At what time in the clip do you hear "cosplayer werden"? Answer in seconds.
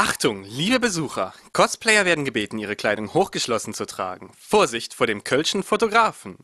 1.52-2.24